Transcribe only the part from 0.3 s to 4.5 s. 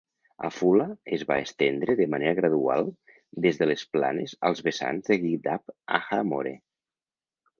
Afula es va estendre de manera gradual des de les planes